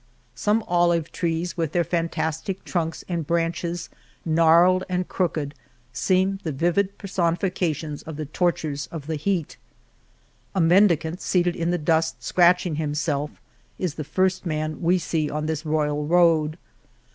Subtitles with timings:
[0.33, 3.87] Some olive trees with their fantastic trunks and branches
[4.25, 5.53] gnarled and crooked
[5.93, 9.57] seem the vivid personifications of the tortures of the heat.
[10.55, 13.29] A mendicant, seated in the dust scratching himself,
[13.77, 16.57] is the first man we see on this royal road.